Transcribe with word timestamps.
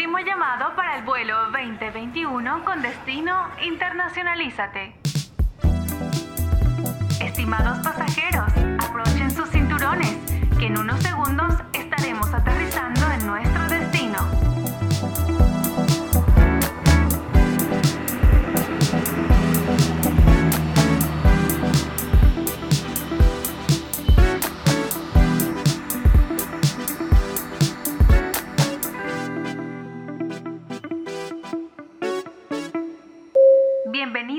último 0.00 0.18
llamado 0.20 0.74
para 0.76 0.96
el 0.96 1.04
vuelo 1.04 1.36
2021 1.52 2.64
con 2.64 2.80
destino 2.80 3.50
Internacionalízate. 3.62 4.94
Estimados 7.20 7.80
pasajeros, 7.80 8.50
aprochen 8.82 9.30
sus 9.30 9.50
cinturones, 9.50 10.16
que 10.58 10.68
en 10.68 10.78
unos 10.78 11.02
segundos 11.02 11.52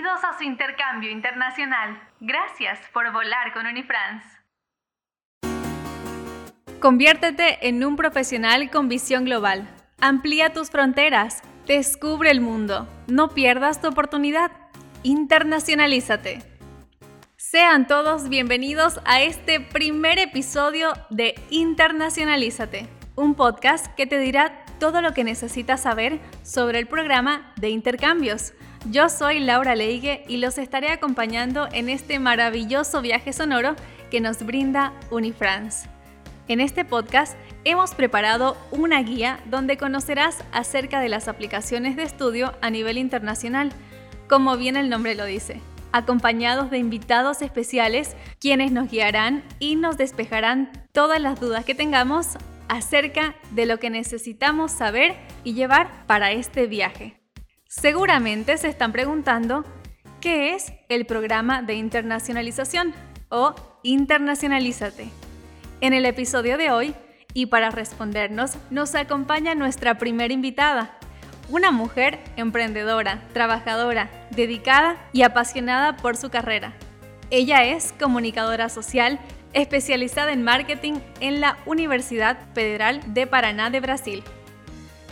Bienvenidos 0.02 0.34
a 0.34 0.36
su 0.36 0.44
intercambio 0.46 1.12
internacional. 1.12 2.02
Gracias 2.20 2.80
por 2.92 3.12
volar 3.12 3.54
con 3.54 3.68
Unifrance. 3.68 4.26
Conviértete 6.80 7.68
en 7.68 7.86
un 7.86 7.96
profesional 7.96 8.72
con 8.72 8.90
visión 8.90 9.26
global. 9.26 9.70
Amplía 10.00 10.54
tus 10.54 10.72
fronteras. 10.72 11.44
Descubre 11.68 12.32
el 12.32 12.42
mundo. 12.42 12.88
No 13.06 13.30
pierdas 13.30 13.80
tu 13.80 13.90
oportunidad. 13.90 14.50
Internacionalízate. 15.04 16.40
Sean 17.38 17.86
todos 17.86 18.28
bienvenidos 18.28 19.00
a 19.06 19.22
este 19.22 19.60
primer 19.60 20.18
episodio 20.18 20.94
de 21.12 21.36
Internacionalízate, 21.52 22.88
un 23.16 23.36
podcast 23.36 23.86
que 23.94 24.08
te 24.08 24.18
dirá 24.18 24.66
todo 24.80 25.04
lo 25.04 25.14
que 25.14 25.24
necesitas 25.24 25.84
saber 25.84 26.20
sobre 26.42 26.80
el 26.80 26.88
programa 26.88 27.54
de 27.58 27.70
intercambios 27.70 28.56
yo 28.90 29.10
soy 29.10 29.40
Laura 29.40 29.76
Leigue 29.76 30.24
y 30.28 30.38
los 30.38 30.58
estaré 30.58 30.90
acompañando 30.90 31.68
en 31.72 31.90
este 31.90 32.20
maravilloso 32.20 33.02
viaje 33.02 33.32
sonoro 33.32 33.76
que 34.10 34.20
nos 34.20 34.44
brinda 34.44 34.94
Unifrance. 35.12 35.88
En 36.48 36.60
este 36.60 36.84
podcast 36.84 37.38
hemos 37.64 37.94
preparado 37.94 38.58
una 38.72 39.02
guía 39.04 39.40
donde 39.46 39.78
conocerás 39.78 40.44
acerca 40.52 41.00
de 41.00 41.10
las 41.10 41.28
aplicaciones 41.28 41.96
de 41.96 42.04
estudio 42.04 42.54
a 42.62 42.70
nivel 42.70 42.98
internacional, 42.98 43.72
como 44.28 44.58
bien 44.58 44.76
el 44.76 44.90
nombre 44.90 45.16
lo 45.16 45.26
dice, 45.26 45.62
acompañados 45.92 46.72
de 46.72 46.80
invitados 46.80 47.42
especiales 47.42 48.16
quienes 48.40 48.72
nos 48.72 48.90
guiarán 48.90 49.44
y 49.60 49.76
nos 49.76 49.98
despejarán 49.98 50.72
todas 50.92 51.22
las 51.22 51.40
dudas 51.40 51.66
que 51.66 51.76
tengamos 51.76 52.30
acerca 52.68 53.36
de 53.52 53.66
lo 53.66 53.80
que 53.80 53.90
necesitamos 53.90 54.72
saber 54.72 55.16
y 55.44 55.54
llevar 55.54 56.06
para 56.08 56.32
este 56.32 56.66
viaje. 56.66 57.21
Seguramente 57.72 58.58
se 58.58 58.68
están 58.68 58.92
preguntando 58.92 59.64
qué 60.20 60.54
es 60.54 60.74
el 60.90 61.06
programa 61.06 61.62
de 61.62 61.76
internacionalización 61.76 62.94
o 63.30 63.56
Internacionalízate. 63.82 65.08
En 65.80 65.94
el 65.94 66.06
episodio 66.06 66.58
de 66.58 66.70
hoy, 66.70 66.94
y 67.34 67.46
para 67.46 67.72
respondernos, 67.72 68.58
nos 68.72 68.94
acompaña 68.94 69.56
nuestra 69.56 69.98
primera 69.98 70.34
invitada, 70.34 70.98
una 71.48 71.72
mujer 71.72 72.20
emprendedora, 72.36 73.24
trabajadora, 73.32 74.10
dedicada 74.32 74.98
y 75.14 75.22
apasionada 75.22 75.96
por 75.96 76.18
su 76.18 76.30
carrera. 76.30 76.74
Ella 77.30 77.64
es 77.64 77.94
comunicadora 77.98 78.68
social 78.68 79.18
especializada 79.54 80.34
en 80.34 80.44
marketing 80.44 80.96
en 81.22 81.40
la 81.40 81.58
Universidad 81.66 82.38
Federal 82.54 83.00
de 83.14 83.28
Paraná 83.28 83.70
de 83.70 83.80
Brasil, 83.80 84.24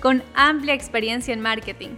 con 0.02 0.22
amplia 0.36 0.74
experiencia 0.74 1.34
en 1.34 1.40
marketing 1.40 1.92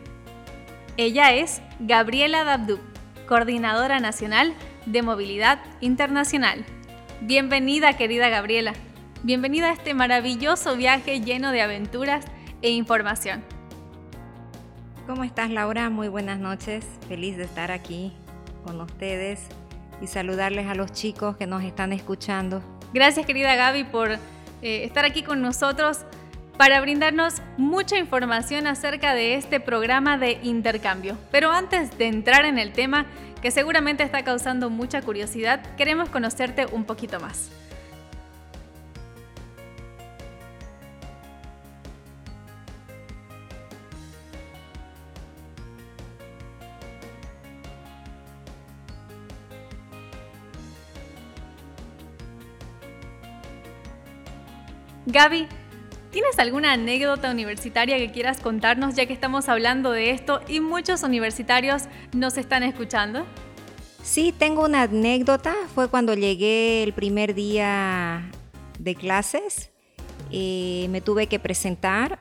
ella 1.06 1.34
es 1.34 1.64
Gabriela 1.80 2.44
Dabdub, 2.44 2.80
Coordinadora 3.28 4.00
Nacional 4.00 4.54
de 4.86 5.02
Movilidad 5.02 5.60
Internacional. 5.80 6.64
Bienvenida, 7.22 7.98
querida 7.98 8.30
Gabriela. 8.30 8.74
Bienvenida 9.24 9.70
a 9.70 9.74
este 9.74 9.96
maravilloso 9.96 10.76
viaje 10.76 11.22
lleno 11.22 11.52
de 11.52 11.64
aventuras 11.64 12.26
e 12.62 12.70
información. 12.70 13.44
¿Cómo 15.08 15.24
estás, 15.24 15.50
Laura? 15.50 15.90
Muy 15.90 16.08
buenas 16.08 16.38
noches. 16.38 16.86
Feliz 17.08 17.36
de 17.36 17.46
estar 17.46 17.72
aquí 17.72 18.14
con 18.64 18.80
ustedes 18.80 19.48
y 20.04 20.08
saludarles 20.08 20.68
a 20.68 20.76
los 20.76 20.92
chicos 20.92 21.36
que 21.36 21.48
nos 21.48 21.64
están 21.64 21.94
escuchando. 21.94 22.62
Gracias, 22.94 23.26
querida 23.26 23.56
Gaby, 23.56 23.86
por 23.86 24.12
eh, 24.12 24.20
estar 24.62 25.04
aquí 25.04 25.24
con 25.24 25.42
nosotros 25.42 26.06
para 26.62 26.80
brindarnos 26.80 27.42
mucha 27.58 27.98
información 27.98 28.68
acerca 28.68 29.16
de 29.16 29.34
este 29.34 29.60
programa 29.60 30.20
de 30.20 30.34
intercambio. 30.44 31.18
Pero 31.32 31.52
antes 31.52 31.98
de 31.98 32.06
entrar 32.06 32.46
en 32.46 32.60
el 32.60 32.72
tema, 32.72 33.08
que 33.42 33.50
seguramente 33.50 34.04
está 34.04 34.24
causando 34.24 34.70
mucha 34.70 35.02
curiosidad, 35.02 35.76
queremos 35.76 36.10
conocerte 36.10 36.68
un 36.68 36.84
poquito 36.84 37.20
más. 37.20 37.50
Gaby, 55.08 55.48
¿Tienes 56.12 56.38
alguna 56.40 56.74
anécdota 56.74 57.32
universitaria 57.32 57.98
que 57.98 58.12
quieras 58.12 58.42
contarnos 58.42 58.96
ya 58.96 59.06
que 59.06 59.14
estamos 59.14 59.48
hablando 59.48 59.94
de 59.94 60.12
esto 60.12 60.42
y 60.50 60.60
muchos 60.60 61.04
universitarios 61.04 61.84
nos 62.12 62.38
están 62.38 62.64
escuchando? 62.64 63.26
Sí, 64.04 64.34
tengo 64.38 64.66
una 64.66 64.84
anécdota. 64.84 65.56
Fue 65.74 65.88
cuando 65.88 66.14
llegué 66.14 66.84
el 66.84 66.92
primer 66.92 67.34
día 67.34 68.30
de 68.78 68.96
clases. 68.96 69.72
Eh, 70.32 70.88
me 70.90 71.00
tuve 71.00 71.28
que 71.28 71.40
presentar. 71.40 72.20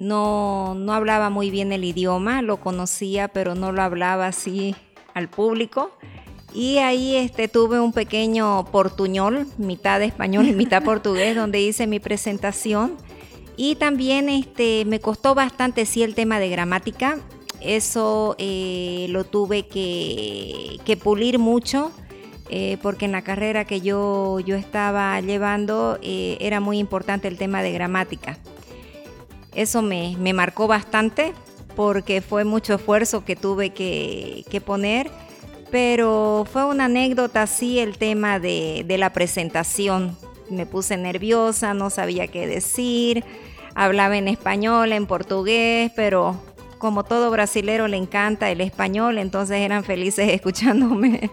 No, 0.00 0.74
no 0.74 0.92
hablaba 0.92 1.30
muy 1.30 1.50
bien 1.50 1.70
el 1.70 1.84
idioma, 1.84 2.42
lo 2.42 2.58
conocía, 2.58 3.28
pero 3.28 3.54
no 3.54 3.70
lo 3.70 3.82
hablaba 3.82 4.26
así 4.26 4.74
al 5.14 5.28
público. 5.28 5.96
Y 6.56 6.78
ahí 6.78 7.16
este, 7.16 7.48
tuve 7.48 7.80
un 7.80 7.92
pequeño 7.92 8.64
portuñol, 8.72 9.46
mitad 9.58 10.00
español 10.00 10.48
y 10.48 10.54
mitad 10.54 10.82
portugués, 10.84 11.36
donde 11.36 11.60
hice 11.60 11.86
mi 11.86 12.00
presentación. 12.00 12.96
Y 13.58 13.74
también 13.74 14.30
este, 14.30 14.86
me 14.86 14.98
costó 14.98 15.34
bastante, 15.34 15.84
sí, 15.84 16.02
el 16.02 16.14
tema 16.14 16.38
de 16.38 16.48
gramática. 16.48 17.18
Eso 17.60 18.36
eh, 18.38 19.06
lo 19.10 19.24
tuve 19.24 19.66
que, 19.66 20.98
pulir 21.04 21.38
mucho. 21.38 21.92
Eh, 22.48 22.78
porque 22.80 23.04
en 23.04 23.12
la 23.12 23.22
carrera 23.22 23.64
que 23.66 23.80
yo, 23.82 24.38
yo 24.40 24.54
estaba 24.54 25.20
llevando 25.20 25.98
eh, 26.00 26.38
era 26.40 26.60
muy 26.60 26.78
importante 26.78 27.28
el 27.28 27.36
tema 27.36 27.60
de 27.60 27.72
gramática. 27.72 28.38
Eso 29.52 29.82
me, 29.82 30.16
marcó 30.32 30.68
bastante 30.68 31.34
porque 31.74 32.22
fue 32.22 32.44
mucho 32.44 32.74
esfuerzo 32.74 33.26
que 33.26 33.36
tuve 33.36 33.70
que, 33.70 34.44
que 34.48 34.60
poner 34.62 35.10
pero 35.70 36.46
fue 36.50 36.64
una 36.64 36.86
anécdota 36.86 37.42
así 37.42 37.78
el 37.78 37.98
tema 37.98 38.38
de, 38.38 38.84
la 38.98 39.12
presentación. 39.12 40.16
Me 40.50 40.66
puse 40.66 40.96
nerviosa, 40.96 41.74
no 41.74 41.90
sabía 41.90 42.28
qué 42.28 42.46
decir, 42.46 43.24
hablaba 43.74 44.16
en 44.16 44.28
español, 44.28 44.92
en 44.92 45.06
portugués, 45.06 45.90
pero 45.96 46.40
como 46.78 47.04
todo 47.04 47.30
brasilero 47.30 47.88
le 47.88 47.96
encanta 47.96 48.50
el 48.50 48.60
español, 48.60 49.18
entonces 49.18 49.58
eran 49.60 49.82
felices 49.82 50.28
escuchándome. 50.32 51.30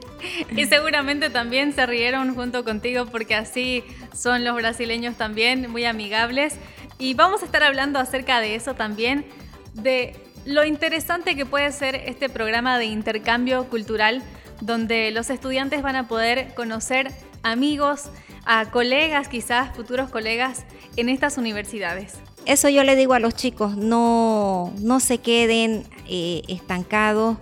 Y 0.56 0.66
seguramente 0.66 1.30
también 1.30 1.74
se 1.74 1.86
rieron 1.86 2.34
junto 2.34 2.64
contigo 2.64 3.06
porque 3.06 3.36
así 3.36 3.84
son 4.16 4.44
los 4.44 4.56
brasileños 4.56 5.16
también, 5.16 5.70
muy 5.70 5.86
amigables. 5.86 6.56
Y 6.98 7.14
vamos 7.14 7.42
a 7.42 7.46
estar 7.46 7.64
hablando 7.64 8.00
acerca 8.00 8.40
de 8.40 8.56
eso 8.56 8.76
también, 8.76 9.26
de 9.74 10.16
lo 10.46 10.66
interesante 10.66 11.36
que 11.36 11.46
puede 11.46 11.72
ser 11.72 11.96
este 11.96 12.30
programa 12.30 12.78
de 12.78 12.86
intercambio 12.86 13.70
cultural 13.70 14.22
donde 14.62 15.12
los 15.12 15.30
estudiantes 15.30 15.82
van 15.82 15.96
a 15.96 16.08
poder 16.08 16.54
conocer 16.56 17.12
amigos, 17.44 18.10
a 18.46 18.72
colegas, 18.72 19.28
quizás 19.28 19.76
futuros 19.76 20.10
colegas 20.10 20.66
en 20.96 21.10
estas 21.10 21.38
universidades. 21.38 22.14
Eso 22.46 22.70
yo 22.70 22.84
le 22.84 22.96
digo 22.96 23.14
a 23.14 23.20
los 23.20 23.36
chicos, 23.36 23.78
no, 23.78 24.74
no 24.80 25.00
se 25.00 25.20
queden 25.20 25.86
eh, 26.08 26.42
estancados, 26.48 27.38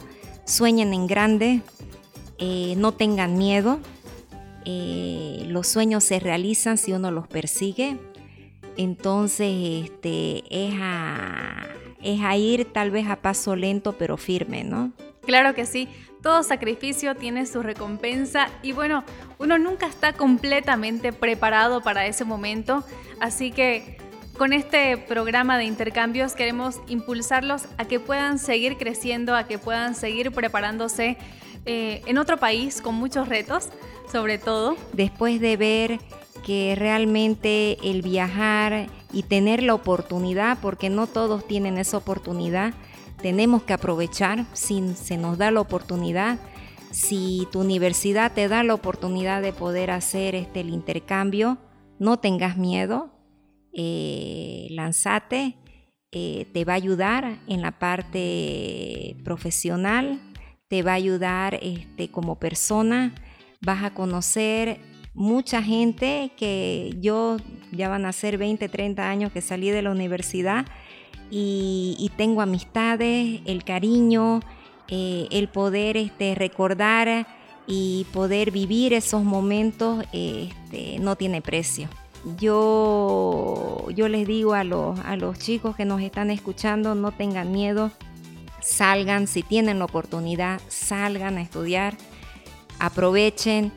sueñen 0.46 0.94
en 0.94 1.08
grande, 1.08 1.62
eh, 2.38 2.76
no 2.78 2.92
tengan 2.92 3.38
miedo. 3.38 3.80
Eh, 4.66 5.44
los 5.48 5.68
sueños 5.68 6.04
se 6.04 6.20
realizan 6.20 6.78
si 6.78 6.94
uno 6.94 7.10
los 7.10 7.28
persigue. 7.28 7.98
Entonces, 8.78 9.86
este, 9.86 10.44
es 10.50 10.76
a 10.80 11.68
es 12.04 12.22
a 12.22 12.36
ir 12.36 12.66
tal 12.66 12.92
vez 12.92 13.08
a 13.08 13.18
paso 13.18 13.56
lento 13.56 13.94
pero 13.94 14.18
firme, 14.18 14.64
¿no? 14.64 14.92
Claro 15.26 15.54
que 15.54 15.66
sí, 15.66 15.88
todo 16.22 16.44
sacrificio 16.44 17.16
tiene 17.16 17.46
su 17.46 17.64
recompensa 17.64 18.50
y 18.64 18.72
bueno, 18.72 19.04
uno 19.40 19.58
nunca 19.58 19.88
está 19.88 20.14
completamente 20.14 21.14
preparado 21.14 21.82
para 21.82 22.06
ese 22.06 22.26
momento, 22.26 22.84
así 23.20 23.52
que 23.52 23.98
Con 24.38 24.54
este 24.54 24.98
programa 24.98 25.60
de 25.60 25.66
intercambios 25.66 26.34
queremos 26.34 26.80
impulsarlos 26.88 27.66
a 27.78 27.86
que 27.86 28.00
puedan 28.00 28.40
seguir 28.40 28.78
creciendo, 28.78 29.36
a 29.36 29.46
que 29.46 29.60
puedan 29.60 29.94
seguir 29.94 30.32
preparándose 30.32 31.18
eh, 31.68 32.02
en 32.08 32.18
otro 32.18 32.38
país 32.38 32.82
con 32.82 32.96
muchos 32.96 33.28
retos, 33.28 33.70
sobre 34.12 34.40
todo. 34.40 34.78
Después 34.94 35.40
de 35.42 35.58
ver 35.58 36.00
que 36.44 36.76
realmente 36.76 37.78
el 37.84 38.02
viajar 38.02 38.88
y 39.14 39.24
tener 39.24 39.64
la 39.64 39.74
oportunidad, 39.74 40.58
porque 40.62 40.90
no 40.90 41.08
todos 41.08 41.48
tienen 41.48 41.78
esa 41.78 41.98
oportunidad, 41.98 42.74
tenemos 43.22 43.64
que 43.64 43.74
aprovechar 43.74 44.46
si 44.54 44.96
se 44.96 45.18
nos 45.18 45.38
da 45.38 45.52
la 45.52 45.62
oportunidad. 45.62 46.40
Si 46.92 47.48
tu 47.52 47.62
universidad 47.62 48.34
te 48.34 48.48
da 48.48 48.64
la 48.64 48.74
oportunidad 48.74 49.42
de 49.42 49.54
poder 49.54 49.92
hacer 49.92 50.36
este, 50.36 50.62
el 50.62 50.70
intercambio, 50.70 51.58
no 52.00 52.18
tengas 52.18 52.58
miedo, 52.58 53.12
eh, 53.74 54.68
lanzate, 54.72 55.56
eh, 56.12 56.48
te 56.52 56.66
va 56.66 56.74
a 56.74 56.76
ayudar 56.76 57.40
en 57.48 57.62
la 57.62 57.80
parte 57.80 59.16
profesional, 59.24 60.20
te 60.68 60.84
va 60.84 60.92
a 60.92 60.96
ayudar 60.96 61.60
este, 61.62 62.10
como 62.10 62.40
persona, 62.40 63.14
vas 63.62 63.84
a 63.84 63.94
conocer 63.94 64.80
mucha 65.14 65.62
gente 65.62 66.32
que 66.36 66.96
yo 67.00 67.38
ya 67.72 67.90
van 67.90 68.06
a 68.06 68.12
ser 68.12 68.38
20, 68.38 68.70
30 68.70 69.10
años 69.10 69.32
que 69.32 69.42
salí 69.42 69.70
de 69.70 69.82
la 69.82 69.92
universidad 69.92 70.66
y, 71.30 72.12
tengo 72.18 72.42
amistades, 72.42 73.40
el 73.46 73.64
cariño, 73.64 74.42
eh, 74.90 75.28
el 75.32 75.48
poder 75.48 75.96
este, 75.96 76.36
recordar 76.36 77.26
y 77.66 78.06
poder 78.12 78.52
vivir 78.52 78.94
esos 78.94 79.24
momentos 79.24 80.04
este, 80.12 81.00
no 81.00 81.16
tiene 81.16 81.42
precio. 81.42 81.88
Yo, 82.38 83.88
yo 83.96 84.10
les 84.10 84.28
digo 84.28 84.54
a 84.54 84.64
los, 84.64 85.00
a 85.00 85.16
los 85.16 85.40
chicos 85.40 85.76
que 85.76 85.86
nos 85.86 86.02
están 86.02 86.30
escuchando, 86.30 86.94
no 86.96 87.12
tengan 87.12 87.52
miedo, 87.52 87.92
salgan, 88.62 89.26
si 89.26 89.42
tienen 89.42 89.80
la 89.80 89.86
oportunidad, 89.86 90.62
salgan 90.68 91.38
a 91.38 91.42
estudiar, 91.42 91.96
aprovechen, 92.80 93.72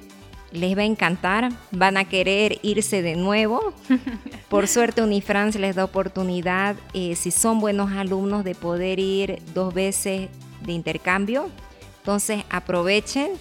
les 0.54 0.76
va 0.76 0.82
a 0.82 0.86
encantar, 0.86 1.50
van 1.72 1.96
a 1.96 2.04
querer 2.04 2.58
irse 2.62 3.02
de 3.02 3.16
nuevo. 3.16 3.74
Por 4.48 4.68
suerte 4.68 5.02
Unifrance 5.02 5.58
les 5.58 5.74
da 5.74 5.84
oportunidad, 5.84 6.76
eh, 6.94 7.16
si 7.16 7.30
son 7.30 7.60
buenos 7.60 7.92
alumnos, 7.92 8.44
de 8.44 8.54
poder 8.54 9.00
ir 9.00 9.42
dos 9.52 9.74
veces 9.74 10.30
de 10.62 10.72
intercambio. 10.72 11.50
Entonces 11.98 12.44
aprovechen, 12.50 13.32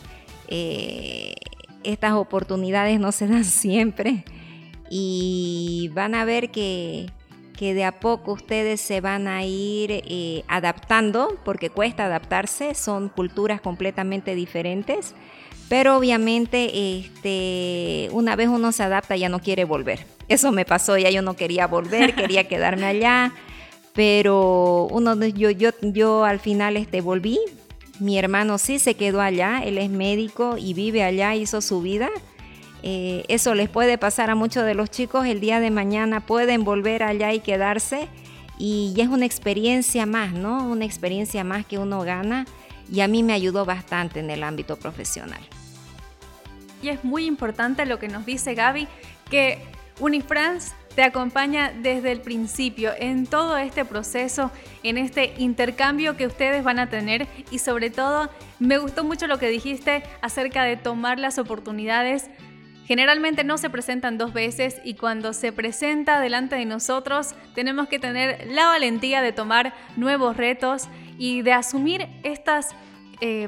eh, 0.48 1.36
estas 1.83 2.13
oportunidades 2.13 3.00
no 3.00 3.12
se 3.12 3.27
dan 3.27 3.45
siempre 3.45 4.25
y 4.89 5.89
van 5.94 6.16
a 6.16 6.25
ver 6.25 6.51
que, 6.51 7.09
de 7.59 7.86
a 7.86 8.00
poco 8.00 8.33
ustedes 8.33 8.81
se 8.81 9.00
van 9.00 9.30
a 9.30 9.45
ir 9.45 9.89
eh, 9.92 10.44
adaptando, 10.50 11.38
porque 11.45 11.69
cuesta 11.69 12.06
adaptarse, 12.06 12.75
son 12.75 13.07
culturas 13.07 13.62
completamente 13.62 14.36
diferentes, 14.36 15.16
pero 15.69 15.98
obviamente 15.98 17.00
este, 17.00 18.10
una 18.12 18.36
vez 18.36 18.50
uno 18.50 18.71
se 18.71 18.83
adapta 18.83 19.15
ya 19.15 19.30
no 19.30 19.39
quiere 19.39 19.65
volver. 19.65 20.06
Eso 20.27 20.51
me 20.51 20.65
pasó, 20.65 20.98
ya 20.98 21.10
yo 21.10 21.21
no 21.21 21.36
quería 21.36 21.68
volver, 21.68 22.15
quería 22.15 22.48
quedarme 22.48 22.86
allá, 22.86 23.33
pero 23.94 24.88
uno, 24.92 25.15
yo, 25.27 25.50
yo, 25.51 25.71
yo 25.81 26.25
al 26.25 26.39
final 26.39 26.77
este, 26.77 27.01
volví. 27.01 27.39
Mi 28.00 28.18
hermano 28.18 28.57
sí 28.57 28.80
se 28.80 28.95
quedó 28.95 29.21
allá, 29.21 29.62
él 29.63 29.77
es 29.77 29.89
médico 29.89 30.56
y 30.57 30.74
vive 30.74 31.04
allá, 31.04 31.36
hizo 31.36 31.62
su 31.62 31.81
vida 31.81 32.09
eh, 32.86 33.24
eso 33.30 33.56
les 33.56 33.69
puede 33.69 33.98
pasar 33.98 34.30
a 34.30 34.36
muchos 34.36 34.66
de 34.66 34.75
los 34.75 34.92
chicos. 34.92 35.25
El 35.25 35.39
día 35.39 35.59
de 35.62 35.71
mañana 35.71 36.19
pueden 36.19 36.66
volver 36.66 37.01
allá 37.01 37.33
y 37.33 37.39
quedarse. 37.39 38.09
Y 38.59 38.94
es 38.98 39.07
una 39.07 39.25
experiencia 39.25 40.06
más, 40.06 40.33
¿no? 40.33 40.69
Una 40.69 40.86
experiencia 40.86 41.44
más 41.44 41.66
que 41.66 41.80
uno 41.80 42.01
gana. 42.01 42.45
Y 42.91 43.01
a 43.01 43.07
mí 43.07 43.24
me 43.24 43.33
ayudó 43.33 43.65
bastante 43.65 44.19
en 44.19 44.30
el 44.30 44.44
ámbito 44.44 44.77
profesional. 44.77 45.41
Y 46.81 46.89
es 46.89 47.03
muy 47.03 47.25
importante 47.25 47.85
lo 47.85 48.00
que 48.00 48.07
nos 48.07 48.25
dice 48.25 48.56
Gaby, 48.56 48.88
que 49.30 49.59
Unifrance 50.00 50.74
te 50.95 51.03
acompaña 51.03 51.71
desde 51.81 52.12
el 52.12 52.21
principio 52.21 52.91
en 52.97 53.25
todo 53.25 53.57
este 53.57 53.83
proceso, 53.85 54.51
en 54.83 54.97
este 54.97 55.33
intercambio 55.38 56.18
que 56.18 56.27
ustedes 56.27 56.63
van 56.63 56.80
a 56.80 56.89
tener 56.89 57.27
y 57.50 57.59
sobre 57.59 57.89
todo 57.89 58.30
me 58.59 58.77
gustó 58.77 59.03
mucho 59.03 59.25
lo 59.27 59.39
que 59.39 59.47
dijiste 59.50 60.03
acerca 60.21 60.63
de 60.63 60.77
tomar 60.77 61.19
las 61.19 61.39
oportunidades 61.39 62.30
Generalmente 62.85 63.45
no 63.45 63.57
se 63.57 63.69
presentan 63.69 64.18
dos 64.18 64.33
veces 64.33 64.81
y 64.83 64.95
cuando 64.95 65.31
se 65.31 65.53
presenta 65.53 66.19
delante 66.19 66.57
de 66.57 66.65
nosotros 66.65 67.33
tenemos 67.56 67.88
que 67.88 67.97
tener 67.97 68.45
la 68.51 68.68
valentía 68.68 69.21
de 69.21 69.31
tomar 69.31 69.74
nuevos 69.95 70.35
retos 70.35 70.89
y 71.18 71.42
de 71.42 71.54
asumir 71.54 72.07
estas, 72.24 72.75
eh, 73.21 73.48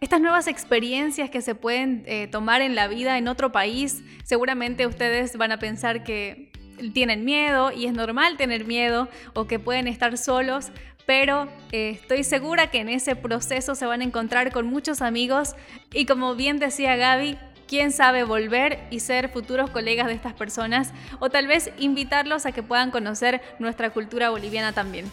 estas 0.00 0.20
nuevas 0.20 0.46
experiencias 0.46 1.30
que 1.30 1.40
se 1.40 1.54
pueden 1.54 2.04
eh, 2.06 2.28
tomar 2.28 2.60
en 2.62 2.74
la 2.74 2.88
vida 2.88 3.18
en 3.18 3.28
otro 3.28 3.52
país. 3.52 4.02
Seguramente 4.24 4.86
ustedes 4.86 5.36
van 5.36 5.52
a 5.52 5.58
pensar 5.58 6.04
que 6.04 6.52
tienen 6.92 7.24
miedo 7.24 7.72
y 7.72 7.86
es 7.86 7.92
normal 7.92 8.36
tener 8.36 8.66
miedo 8.66 9.08
o 9.34 9.46
que 9.46 9.58
pueden 9.58 9.86
estar 9.86 10.18
solos, 10.18 10.70
pero 11.06 11.48
eh, 11.72 11.98
estoy 12.00 12.24
segura 12.24 12.70
que 12.70 12.80
en 12.80 12.88
ese 12.88 13.16
proceso 13.16 13.74
se 13.74 13.86
van 13.86 14.00
a 14.00 14.04
encontrar 14.04 14.52
con 14.52 14.66
muchos 14.66 15.02
amigos 15.02 15.54
y 15.92 16.06
como 16.06 16.34
bien 16.34 16.58
decía 16.58 16.96
Gaby, 16.96 17.36
quién 17.68 17.92
sabe 17.92 18.24
volver 18.24 18.86
y 18.90 19.00
ser 19.00 19.28
futuros 19.28 19.70
colegas 19.70 20.06
de 20.06 20.14
estas 20.14 20.34
personas 20.34 20.92
o 21.20 21.30
tal 21.30 21.46
vez 21.46 21.70
invitarlos 21.78 22.46
a 22.46 22.52
que 22.52 22.62
puedan 22.62 22.90
conocer 22.90 23.40
nuestra 23.58 23.90
cultura 23.90 24.30
boliviana 24.30 24.72
también. 24.72 25.06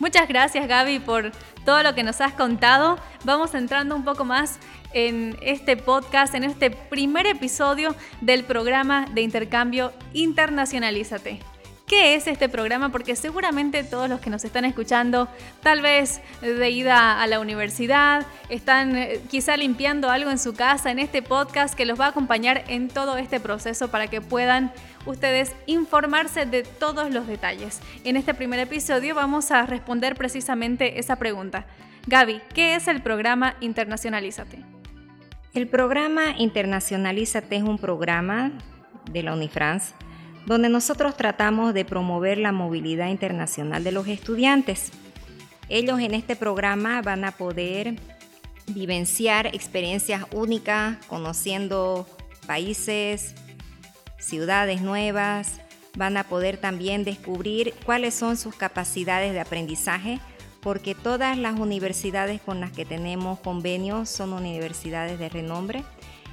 Muchas 0.00 0.28
gracias 0.28 0.66
Gaby 0.66 0.98
por 0.98 1.32
todo 1.64 1.82
lo 1.82 1.94
que 1.94 2.02
nos 2.02 2.20
has 2.20 2.32
contado. 2.32 2.98
Vamos 3.24 3.54
entrando 3.54 3.94
un 3.94 4.04
poco 4.04 4.24
más 4.24 4.58
en 4.92 5.36
este 5.40 5.76
podcast, 5.76 6.34
en 6.34 6.44
este 6.44 6.70
primer 6.70 7.26
episodio 7.26 7.94
del 8.20 8.44
programa 8.44 9.06
de 9.12 9.22
intercambio 9.22 9.92
Internacionalízate. 10.12 11.53
¿Qué 11.86 12.14
es 12.14 12.26
este 12.26 12.48
programa? 12.48 12.88
Porque 12.88 13.14
seguramente 13.14 13.84
todos 13.84 14.08
los 14.08 14.18
que 14.18 14.30
nos 14.30 14.42
están 14.44 14.64
escuchando, 14.64 15.28
tal 15.62 15.82
vez 15.82 16.22
de 16.40 16.70
ida 16.70 17.20
a 17.20 17.26
la 17.26 17.40
universidad, 17.40 18.26
están 18.48 18.96
eh, 18.96 19.20
quizá 19.30 19.58
limpiando 19.58 20.08
algo 20.08 20.30
en 20.30 20.38
su 20.38 20.54
casa, 20.54 20.90
en 20.90 20.98
este 20.98 21.20
podcast 21.20 21.74
que 21.74 21.84
los 21.84 22.00
va 22.00 22.06
a 22.06 22.08
acompañar 22.08 22.64
en 22.68 22.88
todo 22.88 23.18
este 23.18 23.38
proceso 23.38 23.88
para 23.88 24.06
que 24.06 24.22
puedan 24.22 24.72
ustedes 25.04 25.52
informarse 25.66 26.46
de 26.46 26.62
todos 26.62 27.12
los 27.12 27.26
detalles. 27.26 27.80
En 28.04 28.16
este 28.16 28.32
primer 28.32 28.60
episodio 28.60 29.14
vamos 29.14 29.50
a 29.50 29.66
responder 29.66 30.14
precisamente 30.14 30.98
esa 30.98 31.16
pregunta. 31.16 31.66
Gaby, 32.06 32.40
¿qué 32.54 32.76
es 32.76 32.88
el 32.88 33.02
programa 33.02 33.56
Internacionalízate? 33.60 34.58
El 35.52 35.68
programa 35.68 36.34
Internacionalízate 36.38 37.56
es 37.56 37.62
un 37.62 37.76
programa 37.76 38.52
de 39.10 39.22
la 39.22 39.34
Unifrance 39.34 39.92
donde 40.46 40.68
nosotros 40.68 41.16
tratamos 41.16 41.74
de 41.74 41.84
promover 41.84 42.38
la 42.38 42.52
movilidad 42.52 43.08
internacional 43.08 43.82
de 43.82 43.92
los 43.92 44.06
estudiantes. 44.08 44.90
Ellos 45.68 46.00
en 46.00 46.14
este 46.14 46.36
programa 46.36 47.00
van 47.02 47.24
a 47.24 47.32
poder 47.32 47.96
vivenciar 48.66 49.46
experiencias 49.48 50.24
únicas, 50.32 50.98
conociendo 51.06 52.06
países, 52.46 53.34
ciudades 54.18 54.82
nuevas, 54.82 55.60
van 55.96 56.16
a 56.16 56.24
poder 56.24 56.56
también 56.56 57.04
descubrir 57.04 57.74
cuáles 57.84 58.14
son 58.14 58.36
sus 58.36 58.54
capacidades 58.54 59.32
de 59.32 59.40
aprendizaje, 59.40 60.20
porque 60.60 60.94
todas 60.94 61.36
las 61.36 61.58
universidades 61.58 62.40
con 62.40 62.60
las 62.60 62.72
que 62.72 62.84
tenemos 62.84 63.38
convenios 63.40 64.08
son 64.08 64.32
universidades 64.32 65.18
de 65.18 65.28
renombre. 65.28 65.84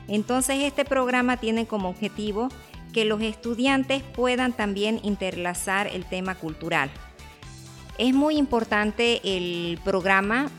Entonces 0.07 0.57
este 0.63 0.83
programa 0.83 1.37
tiene 1.37 1.67
como 1.67 1.89
objetivo 1.89 2.49
que 2.93 3.05
los 3.05 3.21
estudiantes 3.21 4.03
puedan 4.03 4.53
también 4.53 4.99
interlazar 5.03 5.87
el 5.87 6.05
tema 6.05 6.35
cultural. 6.35 6.89
Es 7.97 8.13
muy 8.13 8.37
importante 8.37 9.21
el 9.23 9.79
programa 9.83 10.49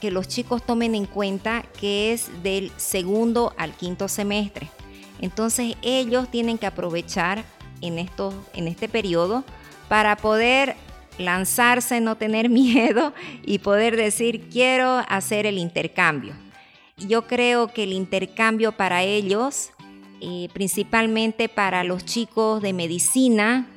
que 0.00 0.10
los 0.10 0.28
chicos 0.28 0.64
tomen 0.64 0.94
en 0.94 1.06
cuenta 1.06 1.64
que 1.80 2.12
es 2.12 2.30
del 2.42 2.70
segundo 2.76 3.54
al 3.56 3.72
quinto 3.72 4.08
semestre. 4.08 4.68
Entonces 5.20 5.76
ellos 5.82 6.30
tienen 6.30 6.58
que 6.58 6.66
aprovechar 6.66 7.44
en, 7.80 7.98
esto, 7.98 8.34
en 8.54 8.68
este 8.68 8.88
periodo 8.88 9.44
para 9.88 10.16
poder 10.16 10.76
lanzarse, 11.18 12.00
no 12.00 12.16
tener 12.16 12.48
miedo 12.50 13.14
y 13.44 13.58
poder 13.58 13.96
decir 13.96 14.48
quiero 14.50 15.02
hacer 15.08 15.46
el 15.46 15.58
intercambio. 15.58 16.34
Yo 16.96 17.26
creo 17.26 17.68
que 17.68 17.84
el 17.84 17.92
intercambio 17.92 18.72
para 18.72 19.02
ellos 19.02 19.70
eh, 20.26 20.48
principalmente 20.54 21.50
para 21.50 21.84
los 21.84 22.06
chicos 22.06 22.62
de 22.62 22.72
medicina, 22.72 23.68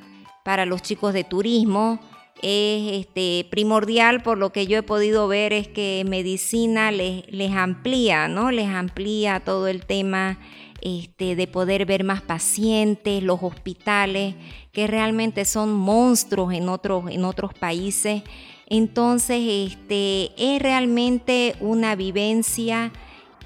para 0.44 0.64
los 0.64 0.80
chicos 0.80 1.12
de 1.12 1.22
turismo. 1.22 2.00
Es 2.40 3.00
este, 3.00 3.46
primordial, 3.50 4.22
por 4.22 4.38
lo 4.38 4.50
que 4.50 4.66
yo 4.66 4.78
he 4.78 4.82
podido 4.82 5.28
ver, 5.28 5.52
es 5.52 5.68
que 5.68 6.04
medicina 6.08 6.90
les, 6.90 7.52
amplía, 7.52 8.28
¿no? 8.28 8.50
Les 8.50 8.68
amplía 8.68 9.40
todo 9.40 9.68
el 9.68 9.84
tema 9.84 10.38
este, 10.80 11.36
de 11.36 11.46
poder 11.48 11.84
ver 11.84 12.02
más 12.02 12.22
pacientes, 12.22 13.22
los 13.22 13.42
hospitales, 13.42 14.34
que 14.72 14.86
realmente 14.86 15.44
son 15.44 15.74
monstruos 15.74 16.54
en 16.54 16.70
otros, 16.70 17.10
en 17.10 17.26
otros 17.26 17.52
países. 17.52 18.22
Entonces, 18.68 19.72
este, 19.72 20.30
es 20.38 20.62
realmente 20.62 21.56
una 21.60 21.94
vivencia 21.94 22.90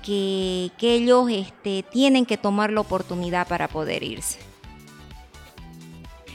que, 0.03 0.71
ellos 0.81 1.29
este, 1.31 1.85
tienen 1.91 2.27
que 2.27 2.37
tomar 2.37 2.71
la 2.73 2.81
oportunidad 2.81 3.47
para 3.47 3.69
poder 3.69 4.03
irse 4.03 4.39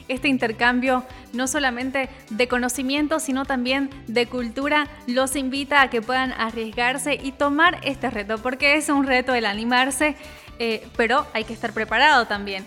este 0.08 0.30
intercambio 0.30 1.04
no 1.34 1.48
solamente 1.48 2.10
de 2.30 2.48
conocimiento, 2.48 3.20
sino 3.20 3.44
también 3.44 3.90
de 4.08 4.26
cultura, 4.26 4.88
los 5.06 5.36
invita 5.36 5.82
a 5.82 5.90
que 5.90 6.02
puedan 6.02 6.32
arriesgarse 6.32 7.20
y 7.22 7.34
tomar 7.34 7.80
este 7.84 8.10
reto, 8.10 8.38
porque 8.38 8.78
es 8.78 8.88
un 8.88 9.06
reto 9.06 9.36
el 9.36 9.46
animarse, 9.46 10.16
eh, 10.60 10.88
pero 10.96 11.28
hay 11.34 11.44
que 11.44 11.54
estar 11.54 11.74
preparado 11.74 12.26
también. 12.26 12.64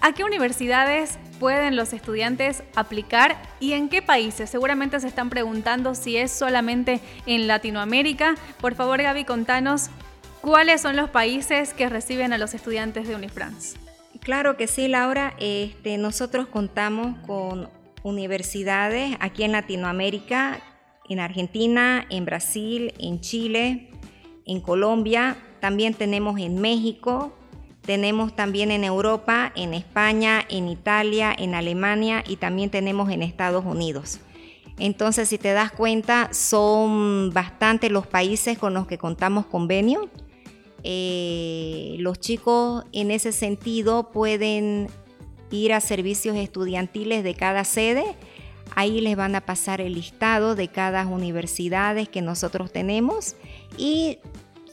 ¿A 0.00 0.12
qué 0.12 0.22
universidades 0.22 1.18
pueden 1.40 1.76
los 1.76 1.92
estudiantes 1.92 2.62
aplicar 2.76 3.40
y 3.58 3.72
en 3.72 3.88
qué 3.88 4.02
países? 4.02 4.50
Seguramente 4.50 5.00
se 5.00 5.08
están 5.08 5.30
preguntando 5.30 5.94
si 5.94 6.16
es 6.16 6.30
solamente 6.30 7.00
en 7.26 7.46
Latinoamérica. 7.46 8.34
Por 8.60 8.74
favor, 8.74 9.00
Gaby, 9.00 9.24
contanos 9.24 9.88
cuáles 10.44 10.82
son 10.82 10.94
los 10.94 11.08
países 11.08 11.72
que 11.72 11.88
reciben 11.88 12.34
a 12.34 12.38
los 12.38 12.52
estudiantes 12.52 13.08
de 13.08 13.14
Unifrance. 13.14 13.78
Claro 14.20 14.58
que 14.58 14.66
sí, 14.66 14.88
Laura. 14.88 15.32
Este, 15.38 15.96
nosotros 15.96 16.48
contamos 16.48 17.16
con 17.26 17.70
universidades 18.02 19.16
aquí 19.20 19.42
en 19.42 19.52
Latinoamérica, 19.52 20.60
en 21.08 21.20
Argentina, 21.20 22.04
en 22.10 22.26
Brasil, 22.26 22.92
en 22.98 23.22
Chile, 23.22 23.88
en 24.44 24.60
Colombia. 24.60 25.38
También 25.60 25.94
tenemos 25.94 26.38
en 26.38 26.60
México, 26.60 27.34
tenemos 27.80 28.36
también 28.36 28.70
en 28.70 28.84
Europa, 28.84 29.50
en 29.56 29.72
España, 29.72 30.44
en 30.50 30.68
Italia, 30.68 31.34
en 31.36 31.54
Alemania 31.54 32.22
y 32.28 32.36
también 32.36 32.68
tenemos 32.68 33.10
en 33.10 33.22
Estados 33.22 33.64
Unidos. 33.64 34.20
Entonces, 34.78 35.30
si 35.30 35.38
te 35.38 35.54
das 35.54 35.72
cuenta, 35.72 36.34
son 36.34 37.30
bastantes 37.32 37.90
los 37.90 38.06
países 38.06 38.58
con 38.58 38.74
los 38.74 38.86
que 38.86 38.98
contamos 38.98 39.46
convenio 39.46 40.10
eh, 40.84 41.96
los 41.98 42.20
chicos 42.20 42.84
en 42.92 43.10
ese 43.10 43.32
sentido 43.32 44.10
pueden 44.12 44.88
ir 45.50 45.72
a 45.72 45.80
servicios 45.80 46.36
estudiantiles 46.36 47.24
de 47.24 47.34
cada 47.34 47.64
sede. 47.64 48.04
Ahí 48.76 49.00
les 49.00 49.16
van 49.16 49.34
a 49.34 49.40
pasar 49.40 49.80
el 49.80 49.94
listado 49.94 50.54
de 50.54 50.68
cada 50.68 51.06
universidades 51.06 52.08
que 52.08 52.22
nosotros 52.22 52.70
tenemos 52.70 53.34
y 53.78 54.18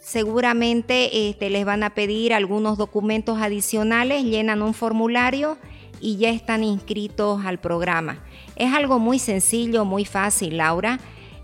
seguramente 0.01 1.29
este, 1.29 1.49
les 1.49 1.63
van 1.63 1.83
a 1.83 1.91
pedir 1.91 2.33
algunos 2.33 2.77
documentos 2.77 3.39
adicionales, 3.39 4.23
llenan 4.23 4.61
un 4.61 4.73
formulario 4.73 5.57
y 6.01 6.17
ya 6.17 6.29
están 6.29 6.63
inscritos 6.63 7.45
al 7.45 7.59
programa. 7.59 8.19
Es 8.55 8.73
algo 8.73 8.99
muy 8.99 9.19
sencillo, 9.19 9.85
muy 9.85 10.03
fácil, 10.03 10.57
Laura. 10.57 10.99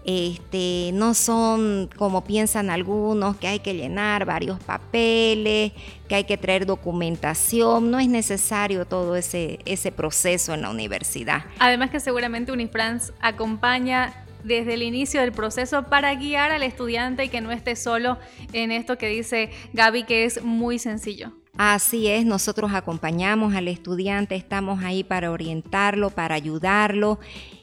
Este, 0.09 0.91
no 0.93 1.13
son 1.13 1.89
como 1.97 2.23
piensan 2.23 2.69
algunos, 2.69 3.35
que 3.35 3.47
hay 3.47 3.59
que 3.59 3.73
llenar 3.73 4.23
varios 4.23 4.57
papeles, 4.57 5.73
que 6.07 6.15
hay 6.15 6.23
que 6.23 6.37
traer 6.37 6.65
documentación, 6.65 7.91
no 7.91 7.99
es 7.99 8.07
necesario 8.07 8.85
todo 8.85 9.17
ese, 9.17 9.59
ese 9.65 9.91
proceso 9.91 10.53
en 10.53 10.61
la 10.61 10.69
universidad. 10.69 11.43
Además 11.59 11.89
que 11.89 11.99
seguramente 11.99 12.53
Unifrance 12.53 13.11
acompaña 13.19 14.23
desde 14.45 14.75
el 14.75 14.83
inicio 14.83 15.19
del 15.19 15.33
proceso 15.33 15.83
para 15.83 16.15
guiar 16.15 16.51
al 16.51 16.63
estudiante 16.63 17.25
y 17.25 17.29
que 17.29 17.41
no 17.41 17.51
esté 17.51 17.75
solo 17.75 18.17
en 18.53 18.71
esto 18.71 18.97
que 18.97 19.07
dice 19.07 19.51
Gaby, 19.73 20.03
que 20.03 20.23
es 20.23 20.41
muy 20.41 20.79
sencillo. 20.79 21.33
Así 21.57 22.07
es, 22.07 22.23
nosotros 22.23 22.71
acompañamos 22.75 23.55
al 23.55 23.67
estudiante, 23.67 24.35
estamos 24.35 24.83
ahí 24.83 25.03
para 25.03 25.31
orientarlo, 25.31 26.11
para 26.11 26.35
ayudarlo. 26.35 27.19